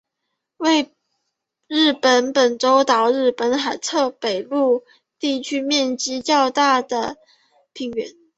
[0.57, 0.91] 为
[1.67, 4.83] 日本本州岛日本海侧与北陆
[5.19, 7.17] 地方面积最大的
[7.71, 8.09] 平原。